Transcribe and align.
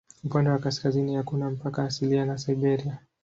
Upande 0.23 0.49
wa 0.49 0.59
kaskazini 0.59 1.15
hakuna 1.15 1.49
mpaka 1.49 1.83
asilia 1.83 2.25
na 2.25 2.37
Siberia. 2.37 2.97